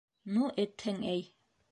[0.37, 1.23] -Ну этһең, әй!